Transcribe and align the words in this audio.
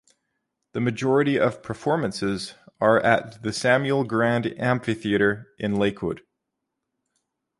The 0.73 0.79
majority 0.81 1.37
of 1.39 1.61
performances 1.61 2.55
are 2.79 2.99
at 3.01 3.43
the 3.43 3.53
Samuel-Grand 3.53 4.47
Amphitheatre 4.59 5.53
in 5.59 5.75
Lakewood. 5.75 6.23